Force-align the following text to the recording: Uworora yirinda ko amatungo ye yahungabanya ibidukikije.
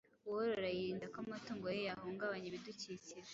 Uworora 0.27 0.69
yirinda 0.77 1.05
ko 1.13 1.17
amatungo 1.23 1.65
ye 1.75 1.81
yahungabanya 1.89 2.47
ibidukikije. 2.49 3.15